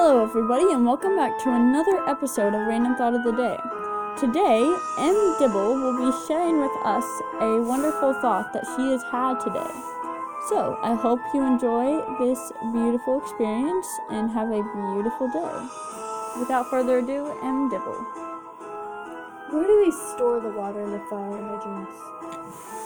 Hello, 0.00 0.22
everybody, 0.22 0.72
and 0.72 0.86
welcome 0.86 1.16
back 1.16 1.36
to 1.42 1.52
another 1.52 2.08
episode 2.08 2.54
of 2.54 2.68
Random 2.68 2.94
Thought 2.94 3.14
of 3.14 3.24
the 3.24 3.32
Day. 3.32 3.58
Today, 4.16 4.62
M. 4.96 5.36
Dibble 5.40 5.74
will 5.74 5.98
be 5.98 6.16
sharing 6.24 6.60
with 6.60 6.70
us 6.84 7.04
a 7.40 7.60
wonderful 7.66 8.14
thought 8.22 8.52
that 8.52 8.64
she 8.76 8.92
has 8.92 9.02
had 9.10 9.40
today. 9.40 9.68
So, 10.48 10.78
I 10.84 10.94
hope 10.94 11.18
you 11.34 11.42
enjoy 11.42 11.98
this 12.20 12.52
beautiful 12.72 13.20
experience 13.20 13.88
and 14.08 14.30
have 14.30 14.50
a 14.50 14.62
beautiful 14.62 15.26
day. 15.32 15.68
Without 16.38 16.70
further 16.70 16.98
ado, 16.98 17.36
M. 17.42 17.68
Dibble. 17.68 18.27
Where 19.50 19.66
do 19.66 19.82
they 19.82 19.90
store 19.90 20.40
the 20.40 20.50
water 20.50 20.82
in 20.82 20.92
the 20.92 20.98
fire 21.08 21.32
hydrants? 21.32 21.98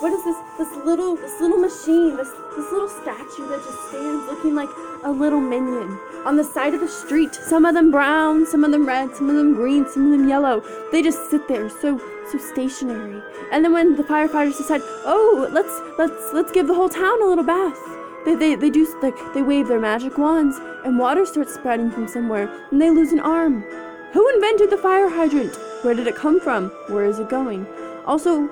What 0.00 0.12
is 0.12 0.22
this 0.22 0.36
this 0.58 0.84
little 0.84 1.16
this 1.16 1.40
little 1.40 1.58
machine, 1.58 2.16
this 2.16 2.30
this 2.56 2.70
little 2.70 2.88
statue 2.88 3.48
that 3.48 3.64
just 3.64 3.88
stands 3.88 4.26
looking 4.26 4.54
like 4.54 4.68
a 5.02 5.10
little 5.10 5.40
minion 5.40 5.98
on 6.24 6.36
the 6.36 6.44
side 6.44 6.72
of 6.72 6.80
the 6.80 6.86
street. 6.86 7.34
Some 7.34 7.64
of 7.64 7.74
them 7.74 7.90
brown, 7.90 8.46
some 8.46 8.62
of 8.62 8.70
them 8.70 8.86
red, 8.86 9.16
some 9.16 9.28
of 9.28 9.34
them 9.34 9.54
green, 9.54 9.88
some 9.88 10.06
of 10.06 10.12
them 10.12 10.28
yellow. 10.28 10.62
They 10.92 11.02
just 11.02 11.30
sit 11.30 11.48
there 11.48 11.68
so 11.68 11.98
so 12.30 12.38
stationary. 12.38 13.20
And 13.50 13.64
then 13.64 13.72
when 13.72 13.96
the 13.96 14.04
firefighters 14.04 14.56
decide, 14.56 14.82
"Oh, 15.04 15.48
let's 15.50 15.80
let's 15.98 16.32
let's 16.32 16.52
give 16.52 16.68
the 16.68 16.74
whole 16.74 16.88
town 16.88 17.20
a 17.22 17.26
little 17.26 17.44
bath." 17.44 17.78
They, 18.24 18.36
they, 18.36 18.54
they 18.54 18.70
do 18.70 18.86
like 19.02 19.16
they 19.34 19.42
wave 19.42 19.66
their 19.66 19.80
magic 19.80 20.16
wands 20.16 20.60
and 20.84 20.96
water 20.96 21.26
starts 21.26 21.54
sprouting 21.54 21.90
from 21.90 22.06
somewhere 22.06 22.48
and 22.70 22.80
they 22.80 22.90
lose 22.90 23.10
an 23.10 23.18
arm. 23.18 23.64
Who 24.12 24.28
invented 24.28 24.68
the 24.68 24.76
fire 24.76 25.08
hydrant? 25.08 25.56
Where 25.80 25.94
did 25.94 26.06
it 26.06 26.14
come 26.14 26.38
from? 26.38 26.68
Where 26.88 27.06
is 27.06 27.18
it 27.18 27.30
going? 27.30 27.66
Also, 28.04 28.42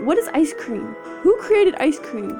what 0.00 0.18
is 0.18 0.26
ice 0.34 0.52
cream? 0.58 0.96
Who 1.22 1.36
created 1.36 1.76
ice 1.76 2.00
cream? 2.00 2.32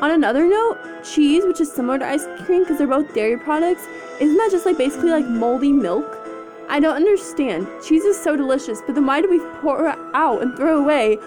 On 0.00 0.12
another 0.12 0.46
note, 0.46 0.78
cheese, 1.02 1.44
which 1.44 1.60
is 1.60 1.72
similar 1.72 1.98
to 1.98 2.06
ice 2.06 2.24
cream 2.44 2.62
because 2.62 2.78
they're 2.78 2.86
both 2.86 3.12
dairy 3.12 3.36
products, 3.36 3.88
isn't 4.20 4.36
that 4.36 4.52
just 4.52 4.66
like 4.66 4.78
basically 4.78 5.10
like 5.10 5.26
moldy 5.26 5.72
milk? 5.72 6.16
I 6.68 6.78
don't 6.78 6.94
understand. 6.94 7.66
Cheese 7.84 8.04
is 8.04 8.22
so 8.22 8.36
delicious, 8.36 8.80
but 8.86 8.94
then 8.94 9.04
why 9.04 9.20
do 9.20 9.28
we 9.28 9.40
pour 9.60 9.88
out 9.88 10.42
and 10.42 10.56
throw 10.56 10.78
away 10.78 11.18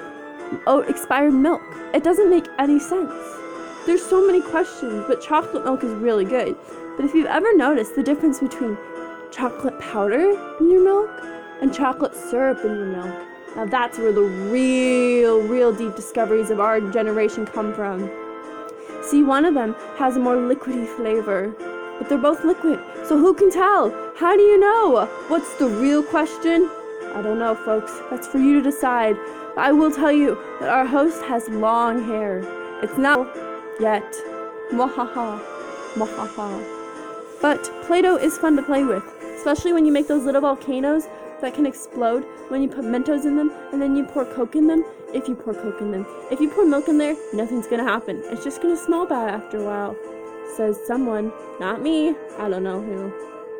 oh, 0.66 0.80
expired 0.88 1.34
milk? 1.34 1.62
It 1.94 2.06
doesn't 2.06 2.30
make 2.30 2.45
any 2.58 2.80
sense. 2.80 3.12
There's 3.86 4.03
so 4.03 4.25
many 4.25 4.41
questions, 4.41 5.03
but 5.09 5.22
chocolate 5.22 5.66
milk 5.66 5.84
is 5.84 5.91
really 5.91 6.23
good. 6.23 6.56
But 6.95 7.03
if 7.03 7.14
you've 7.14 7.28
ever 7.28 7.53
noticed 7.58 7.95
the 7.95 8.03
difference 8.03 8.39
between 8.39 8.78
chocolate 9.31 9.80
powder 9.80 10.31
in 10.59 10.72
your 10.72 10.84
milk 10.84 11.09
and 11.62 11.73
chocolate 11.73 12.16
syrup 12.16 12.64
in 12.64 12.76
your 12.76 12.86
milk, 12.86 13.16
now 13.56 13.66
that's 13.66 13.98
where 13.98 14.12
the 14.12 14.22
real, 14.22 15.42
real 15.42 15.72
deep 15.73 15.95
discoveries 15.95 16.50
of 16.50 16.59
our 16.59 16.81
generation 16.92 17.46
come 17.46 17.73
from. 17.73 18.09
See, 19.02 19.23
one 19.23 19.46
of 19.46 19.53
them 19.53 19.76
has 19.98 20.18
a 20.18 20.20
more 20.20 20.36
liquidy 20.36 20.88
flavor, 20.88 21.56
but 21.98 22.09
they're 22.09 22.18
both 22.18 22.44
liquid, 22.44 22.80
so 23.06 23.18
who 23.18 23.34
can 23.34 23.52
tell? 23.52 23.92
How 24.18 24.36
do 24.36 24.42
you 24.42 24.59
know? 24.59 25.06
What's 25.28 25.56
the 25.56 25.68
real 25.68 26.03
question? 26.03 26.70
I 27.14 27.22
don't 27.22 27.40
know, 27.40 27.56
folks. 27.56 27.94
That's 28.09 28.28
for 28.28 28.40
you 28.40 28.56
to 28.56 28.62
decide. 28.62 29.16
But 29.56 29.62
I 29.62 29.72
will 29.72 29.92
tell 29.92 30.12
you 30.12 30.38
that 30.59 30.68
our 30.68 30.86
host 30.86 31.22
has 31.23 31.48
long 31.48 32.03
hair. 32.03 32.40
It's 32.84 32.98
not 32.98 33.34
yet. 33.80 34.03
Mwahaha. 34.72 35.40
Mwahaha. 35.94 36.84
But 37.41 37.64
Play 37.83 38.02
Doh 38.02 38.17
is 38.17 38.38
fun 38.38 38.55
to 38.55 38.64
play 38.64 38.83
with, 38.83 39.03
especially 39.38 39.73
when 39.73 39.86
you 39.86 39.91
make 39.91 40.08
those 40.08 40.23
little 40.23 40.41
volcanoes 40.41 41.08
that 41.41 41.53
can 41.53 41.66
explode 41.66 42.25
when 42.47 42.61
you 42.61 42.69
put 42.69 42.86
Mentos 42.86 43.25
in 43.25 43.36
them 43.36 43.52
and 43.72 43.81
then 43.81 43.95
you 43.95 44.05
pour 44.05 44.25
Coke 44.25 44.55
in 44.55 44.67
them. 44.67 44.83
If 45.14 45.28
you 45.28 45.36
pour 45.36 45.53
Coke 45.53 45.81
in 45.81 45.91
them, 45.91 46.06
if 46.31 46.39
you 46.41 46.50
pour 46.50 46.66
milk 46.66 46.88
in 46.89 46.97
there, 46.97 47.16
nothing's 47.33 47.67
gonna 47.67 47.83
happen. 47.83 48.22
It's 48.25 48.44
just 48.44 48.61
gonna 48.61 48.75
smell 48.75 49.06
bad 49.06 49.33
after 49.33 49.58
a 49.59 49.63
while. 49.63 49.95
Says 50.56 50.78
someone, 50.86 51.31
not 51.59 51.81
me. 51.81 52.16
I 52.38 52.50
don't 52.50 52.63
know 52.63 52.81
who. 52.81 53.13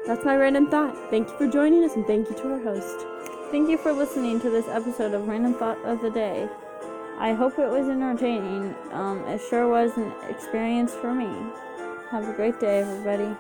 That's 0.06 0.26
my 0.26 0.36
random 0.36 0.70
thought. 0.70 0.96
Thank 1.10 1.30
you 1.30 1.38
for 1.38 1.48
joining 1.48 1.84
us 1.84 1.96
and 1.96 2.06
thank 2.06 2.30
you 2.30 2.36
to 2.36 2.54
our 2.54 2.60
host. 2.60 3.06
Thank 3.52 3.70
you 3.70 3.78
for 3.78 3.94
listening 3.94 4.40
to 4.42 4.50
this 4.50 4.68
episode 4.68 5.14
of 5.14 5.28
Random 5.28 5.54
Thought 5.54 5.78
of 5.86 6.02
the 6.02 6.10
Day. 6.10 6.50
I 7.18 7.34
hope 7.34 7.58
it 7.58 7.70
was 7.70 7.88
entertaining. 7.88 8.76
Um, 8.92 9.24
it 9.26 9.42
sure 9.50 9.70
was 9.70 9.96
an 9.98 10.12
experience 10.30 10.94
for 10.94 11.14
me. 11.14 11.30
Have 12.12 12.28
a 12.28 12.34
great 12.34 12.60
day, 12.60 12.80
everybody. 12.80 13.36